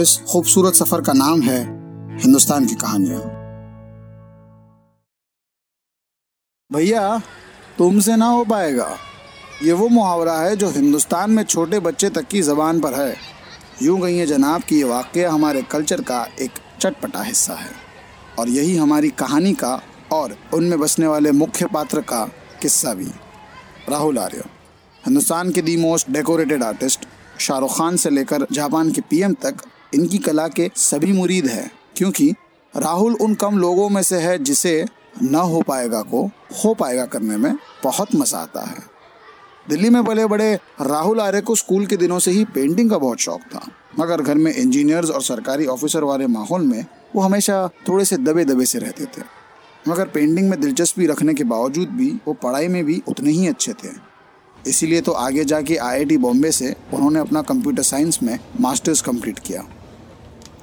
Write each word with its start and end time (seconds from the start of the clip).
इस 0.00 0.22
खूबसूरत 0.28 0.74
सफ़र 0.74 1.00
का 1.00 1.12
नाम 1.12 1.42
है 1.42 1.60
हिंदुस्तान 2.18 2.66
की 2.66 2.74
कहानियाँ। 2.74 3.20
भैया, 6.72 7.18
तुमसे 7.78 8.16
ना 8.16 8.26
हो 8.26 8.44
पाएगा। 8.44 8.96
ये 9.62 9.72
वो 9.72 9.88
मुहावरा 9.88 10.38
है 10.38 10.56
जो 10.56 10.70
हिंदुस्तान 10.70 11.30
में 11.30 11.42
छोटे 11.42 11.80
बच्चे 11.80 12.10
तक 12.10 12.28
की 12.28 12.42
जबान 12.42 12.80
पर 12.80 12.94
है। 12.94 13.16
यूँ 13.82 14.00
कहिए 14.00 14.26
जनाब 14.26 14.62
कि 14.62 14.76
ये 14.76 14.84
वाक्य 14.84 15.24
हमारे 15.24 15.62
कल्चर 15.62 16.00
का 16.00 16.28
एक 16.40 16.50
चटपटा 16.80 17.22
हिस्सा 17.22 17.54
है। 17.54 17.70
और 18.38 18.48
यही 18.48 18.76
हमारी 18.76 19.10
कहानी 19.10 19.54
का 19.54 19.82
और 20.12 20.36
उनमें 20.54 20.78
बसने 20.78 21.06
वाले 21.06 21.32
मुख्य 21.32 21.66
पात्र 21.66 22.00
का 22.00 22.24
किस्सा 22.62 22.94
भी। 22.94 23.10
राहुल 23.88 24.18
आर्य, 24.18 24.44
हिंदुस्तान 25.06 25.52
के 25.52 25.62
the 25.62 25.76
most 25.76 26.10
decorated 26.10 26.62
artist, 26.62 27.08
Shahrukh 27.38 27.78
Khan 27.78 27.96
से 27.96 28.10
लेकर 28.10 28.46
जापान 28.52 28.92
के 28.92 29.00
पीएम 29.00 29.34
तक 29.34 29.56
इनकी 29.92 30.18
कला 30.18 30.46
के 30.48 30.70
सभी 30.76 31.12
मुरीद 31.12 31.46
हैं, 31.46 31.70
क्योंकि 31.96 32.30
राहुल 32.74 33.14
उन 33.14 33.34
कम 33.34 33.58
लोगों 33.58 33.88
में 33.88 34.02
से 34.02 34.16
है 34.16 34.36
जिसे 34.38 34.84
न 35.22 35.34
हो 35.34 35.62
पाएगा 35.62 36.00
को, 36.02 36.24
हो 36.56 36.74
पाएगा 36.74 37.04
करने 37.06 37.36
में 37.36 37.54
बहुत 37.84 38.14
मज़ा 38.14 38.38
आता 38.38 38.62
है। 38.62 38.82
दिल्ली 39.66 39.90
में 39.90 40.04
बड़े 40.04 40.26
बड़े 40.26 40.54
राहुल 40.80 41.20
आर्य 41.20 41.40
को 41.40 41.54
स्कूल 41.54 41.86
के 41.86 41.96
दिनों 41.96 42.18
से 42.18 42.30
ही 42.30 42.44
पेंटिंग 42.44 42.90
का 42.90 42.98
बहुत 42.98 43.18
शौक 43.18 43.40
था, 43.44 43.60
मगर 43.98 44.22
घर 44.22 44.34
में 44.34 44.52
इंजीनियर्स 44.54 45.10
और 45.10 45.22
सरकारी 45.22 45.66
ऑफिसर 45.66 46.04
वाले 46.04 46.26
माहौल 46.26 46.62
में 46.62 46.84
वो 47.14 47.22
हमेशा 47.22 47.66
थोड़े 47.88 48.04
से 48.04 48.16
दबे 48.18 48.44
दबे 48.44 48.64
से 48.64 48.78
रहते 48.78 49.04
थे। 49.06 49.22
मगर 49.88 50.06
पेंटिंग 50.06 50.48
में 50.50 50.60
दिलचस्पी 50.60 51.06
रखने 51.06 51.34
के 51.34 51.44
बावजूद 51.46 51.88
भी 51.88 52.10
वो 52.26 52.32
पढ़ाई 52.34 52.68
में 52.68 52.84
भी 52.84 53.00
उतने 53.08 53.30
ही 53.30 53.46
अच्छे 53.48 53.72
थे। 53.74 53.88
इसीलिए 54.56 55.00
तो 55.00 55.12
आगे 55.14 55.44
जाके 55.44 55.76
आईआईटी 55.76 56.16
बॉम्बे 56.18 56.50
से 56.52 56.74
उन्होंने 56.94 57.20
अपना 57.20 57.42
कंप्यूटर 57.42 57.82
साइंस 57.82 58.18
में 58.22 58.38
मास्टर्स 58.60 59.02
कंप्लीट 59.02 59.38
किया। 59.38 59.64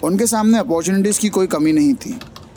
उनके 0.06 0.26
सामने 0.28 0.58
अपॉर्चुनिटीज़ 0.58 1.20
की 1.20 1.30
कोई 1.30 1.48
कमी 1.48 1.72
नहीं 1.74 1.94
थी। 1.96 2.12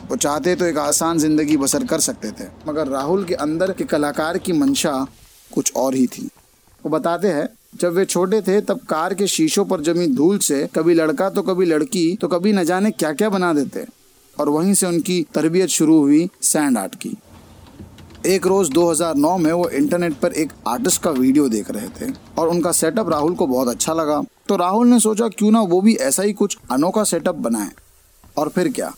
वो 0.09 0.17
चाहते 0.17 0.55
तो 0.57 0.65
एक 0.65 0.79
आसान 0.79 1.19
ज़िंदगी 1.19 1.57
बसर 1.57 1.85
कर 1.85 2.01
सकते 2.01 2.31
थे, 2.31 2.49
मगर 2.69 2.89
राहुल 2.89 3.25
के 3.25 3.35
अंदर 3.37 3.73
के 3.73 3.85
कलाकार 3.85 4.39
की 4.39 4.53
मंशा 4.55 4.93
कुछ 5.51 5.73
और 5.77 5.95
ही 5.95 6.07
थी। 6.07 6.29
वो 6.85 6.91
बताते 6.91 7.29
हैं, 7.29 7.49
जब 7.75 7.93
वे 7.93 8.05
छोटे 8.05 8.41
थे, 8.43 8.61
तब 8.61 8.81
कार 8.89 9.15
के 9.15 9.27
शीशों 9.27 9.65
पर 9.65 9.81
जमी 9.81 10.07
धूल 10.15 10.39
से 10.41 10.69
कभी 10.75 10.95
लड़का 10.95 11.31
तो 11.31 11.43
कभी 11.43 11.67
लड़की 11.67 12.15
तो 12.21 12.29
कभी 12.29 12.53
न 12.53 12.65
जाने 12.65 12.91
क्या 12.91 13.13
क्या 13.13 13.31
बना 13.31 13.53
देते। 13.53 13.87
और 14.37 14.49
वहीं 14.49 14.75
से 14.75 14.87
उनकी 14.87 15.25
तरबियत 15.35 15.69
शुरू 15.71 15.99
हुई 15.99 16.29
सैंड 16.43 16.79
आर्ट 16.79 16.95
की। 16.97 17.17
एक 18.27 18.47
रोज 18.47 18.71
2009 18.71 19.37
में 19.39 19.53
वो 19.53 19.69
इंटरनेट 19.69 20.15
पर 20.15 20.33
एक 20.33 20.53
आर्टिस्ट 20.69 21.03
का 21.03 21.11
वीडियो 21.11 21.49
देख 21.49 21.71
रहे 21.71 21.89
थे 21.89 22.13
और 22.39 22.49
उनका 22.49 22.73
सेटअप 22.73 23.09
राहुल 23.09 23.35
को 23.35 23.47
बहुत 23.47 23.69
अच्छा 23.69 23.93
लगा। 23.93 24.23
तो 24.49 24.57
राहुल 24.57 24.89
ने 24.89 25.01
सोचा, 25.01 25.29
क्यों 25.29 25.51
ना 25.51 25.61
वो 25.61 25.81
भी 25.81 25.95
ऐसा 25.95 26.23
ही 26.23 26.33
कुछ 26.33 26.59
अनोखा 26.71 27.05
सेटअप 27.05 27.35
बनाए? 27.35 27.71
और 28.37 28.49
फिर 28.49 28.73
क्या? 28.73 28.93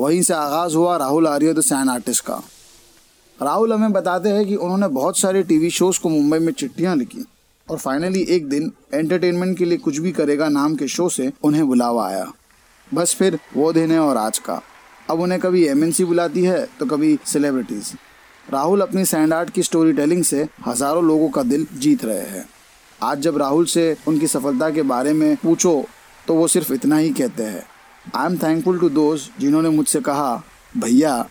वहीं 0.00 0.22
से 0.22 0.34
आगाज़ 0.34 0.76
हुआ 0.76 0.96
Rahul 0.96 1.26
Arya 1.26 1.52
the 1.52 1.60
sand 1.60 1.88
artist 1.88 2.24
का। 2.24 2.42
राहुल 3.42 3.72
हमें 3.72 3.92
बताते 3.92 4.28
हैं 4.28 4.46
कि 4.46 4.56
उन्होंने 4.56 4.88
बहुत 4.88 5.18
सारे 5.18 5.42
टीवी 5.42 5.70
शोज़ 5.70 6.00
को 6.00 6.08
मुंबई 6.08 6.38
में 6.38 6.52
चिट्ठियाँ 6.52 6.96
लिखी 6.96 7.24
और 7.70 7.78
फाइनली 7.78 8.20
एक 8.20 8.48
दिन 8.48 8.72
एंटरटेनमेंट 8.94 9.58
के 9.58 9.64
लिए 9.64 9.78
कुछ 9.78 9.98
भी 9.98 10.12
करेगा 10.12 10.48
नाम 10.48 10.74
के 10.74 10.88
शो 10.88 11.08
से 11.08 11.32
उन्हें 11.42 11.66
बुलावा 11.66 12.06
आया। 12.06 12.32
बस 12.94 13.14
फिर 13.14 13.38
वो 13.56 13.72
दिन 13.72 13.90
है 13.90 13.98
और 13.98 14.16
आज 14.16 14.38
का। 14.38 14.60
अब 15.10 15.20
उन्हें 15.20 15.40
कभी 15.40 15.66
एमएनसी 15.66 16.04
बुलाती 16.04 16.44
है 16.44 16.68
तो 16.80 16.86
कभी 16.86 17.18
सेलिब्रिटीज 17.26 17.92
राहुल 18.46 18.80
अपनी 18.80 19.04
सैंड 19.04 19.32
आर्ट 19.32 19.50
की 19.50 19.62
स्टोरी 19.62 19.92
टेलिंग 19.92 20.22
से 20.24 20.46
हज़ारों 20.66 21.04
लोगों 21.04 21.28
का 21.30 21.42
दिल 21.42 21.66
जीत 21.74 22.04
रहे 22.04 22.26
हैं। 22.28 22.44
आज 23.00 23.20
जब 23.20 23.36
राहुल 23.38 23.66
से 23.66 23.84
उनकी 24.08 24.26
सफलता 24.26 24.70
के 24.70 24.82
बारे 24.82 25.12
में 25.12 25.36
पूछो 25.36 25.84
तो 26.28 26.34
वो 26.34 26.48
सिर्फ़ 26.48 26.72
इतना 26.72 26.96
ही 26.96 27.10
कहते 27.10 27.42
हैं। 27.42 27.62
आई 28.16 28.26
एम 28.26 28.36
थैंकफुल 28.38 28.78
टू 28.80 28.88
दोस्त 28.88 29.40
जिन्होंने 29.40 29.68
मुझसे 29.68 30.00
कहा, 30.00 30.42
भैया, 30.76 31.22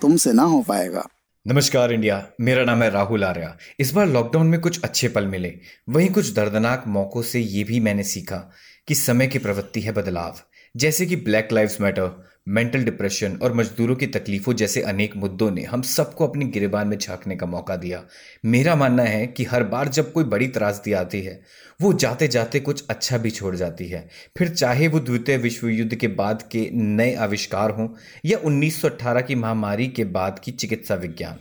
तुमसे 0.00 0.32
ना 0.32 0.42
हो 0.42 0.62
पाएगा। 0.62 1.06
नमस्कार 1.46 1.92
इंडिया, 1.92 2.22
मेरा 2.40 2.64
नाम 2.64 2.82
है 2.82 2.90
राहुल 2.90 3.24
आर्या। 3.24 3.56
इस 3.80 3.92
बार 3.94 4.06
लॉकडाउन 4.08 4.46
में 4.46 4.60
कुछ 4.60 4.80
अच्छे 4.82 5.08
पल 5.08 5.26
मिले। 5.26 5.52
वहीं 5.88 6.10
कुछ 6.10 6.32
दर्दनाक 6.34 6.84
मौकों 6.88 7.22
से 7.22 7.40
ये 7.40 7.64
भी 7.64 7.80
मैंने 7.80 8.02
सीखा। 8.04 8.48
कि 8.88 8.94
समय 8.94 9.26
की 9.26 9.38
प्रवृत्ति 9.38 9.80
है 9.80 9.92
बदलाव। 9.92 10.40
जैसे 10.76 11.06
कि 11.06 11.16
black 11.16 11.48
lives 11.52 11.80
matter 11.80 12.32
mental 12.48 12.84
depression 12.84 13.38
और 13.42 13.52
मजदूरों 13.52 13.96
की 13.96 14.06
तकलीफों 14.06 14.52
जैसे 14.52 14.82
अनेक 14.82 15.16
मुद्दों 15.16 15.50
ने 15.50 15.62
हम 15.62 15.82
सबको 15.82 16.26
अपनी 16.26 16.44
गिरबान 16.44 16.88
में 16.88 16.98
झांकने 16.98 17.36
का 17.36 17.46
मौका 17.46 17.76
दिया। 17.76 18.04
मेरा 18.44 18.76
मानना 18.76 19.02
है 19.02 19.26
कि 19.26 19.44
हर 19.44 19.64
बार 19.64 19.88
जब 19.88 20.12
कोई 20.12 20.24
बड़ी 20.24 20.48
त्रासदी 20.48 20.92
आती 20.92 21.22
है, 21.22 21.42
वो 21.80 21.92
जाते 21.92 22.28
जाते 22.28 22.60
कुछ 22.60 22.84
अच्छा 22.90 23.18
भी 23.18 23.30
छोड़ 23.30 23.56
जाती 23.56 23.88
है। 23.88 24.08
फिर 24.38 24.48
चाहे 24.48 24.88
वो 24.88 25.00
द्वितीय 25.00 25.36
विश्व 25.36 25.68
युद्ध 25.68 25.94
के 25.94 26.08
बाद 26.08 26.42
के 26.52 26.70
नए 26.72 27.14
आविष्कार 27.14 27.70
हों 27.70 27.88
या 28.24 28.38
1918 28.38 29.20
की 29.20 29.34
महामारी 29.34 29.88
के 29.88 30.04
बाद 30.04 30.38
की 30.38 30.52
चिकित्सा 30.52 30.94
विज्ञान। 30.94 31.38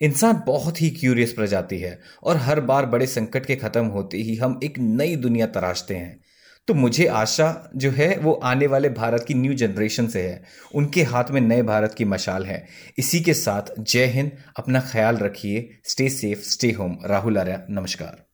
इंसान 0.00 0.42
बहुत 0.46 0.82
ही 0.82 0.90
क्यूरियस 0.90 1.32
प्रजाति 1.32 1.78
है 1.78 2.00
और 2.22 2.36
हर 2.36 2.60
बार 2.60 2.86
बड़े 2.86 3.06
संकट 3.06 3.46
के 3.46 3.56
खत्म 3.56 3.86
होते 3.86 4.18
ही 4.18 4.36
हम 4.36 4.60
एक 4.64 4.78
नई 4.78 5.16
दुनिया 5.16 5.46
तराशते 5.46 5.94
हैं। 5.94 6.20
तो 6.68 6.74
मुझे 6.74 7.06
आशा 7.06 7.70
जो 7.76 7.90
है, 7.90 8.18
वो 8.18 8.32
आने 8.32 8.66
वाले 8.66 8.88
भारत 8.88 9.24
की 9.28 9.34
न्यू 9.34 9.54
जनरेशन 9.54 10.06
से 10.06 10.22
है। 10.22 10.42
उनके 10.74 11.02
हाथ 11.02 11.24
में 11.30 11.40
नए 11.40 11.62
भारत 11.62 11.94
की 11.94 12.04
मशाल 12.04 12.44
है। 12.44 12.66
इसी 12.98 13.20
के 13.20 13.34
साथ 13.34 13.62
जय 13.80 14.04
हिंद, 14.04 14.32
अपना 14.58 14.80
ख्याल 14.80 15.16
रखिए। 15.16 15.70
Stay 15.84 16.08
safe 16.08 16.42
stay 16.42 16.72
home 16.72 16.98
Rahul 17.06 17.38
Arya, 17.38 17.62
नमस्कार। 17.70 18.26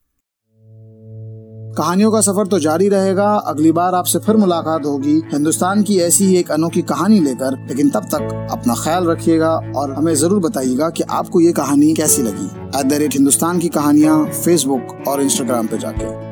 कहानियों 1.78 2.12
का 2.12 2.21
सफ़र 2.21 2.47
तो 2.47 2.59
जारी 2.59 2.88
रहेगा। 2.88 3.34
अगली 3.34 3.72
बार 3.72 3.94
आपसे 3.94 4.19
फिर 4.19 4.37
मुलाकात 4.37 4.84
होगी। 4.84 5.22
हिंदुस्तान 5.32 5.82
की 5.82 5.98
ऐसी 5.98 6.25
ही 6.25 6.37
एक 6.37 6.50
अनोखी 6.50 6.82
कहानी 6.82 7.21
लेकर। 7.21 7.66
लेकिन 7.69 7.91
तब 7.91 8.04
तक 8.04 8.48
अपना 8.50 8.75
ख्याल 8.75 9.06
रखिएगा 9.06 9.50
और 9.76 9.92
हमें 9.92 10.15
ज़रूर 10.15 10.41
बताइएगा 10.41 10.91
कि 10.91 11.03
आपको 11.03 11.41
ये 11.41 11.53
कहानी 11.53 11.94
कैसी 11.94 12.22
लगी। 12.22 12.78
एट 12.81 12.87
द 12.87 12.92
रेट 12.92 13.15
हिंदुस्तान 13.15 13.59
की 13.59 13.69
कहानियाँ 13.69 14.26
फेसबुक 14.26 15.09
और 15.09 15.22
इंस्टाग्राम 15.22 15.66
पे 15.66 15.78
जाके। 15.78 16.31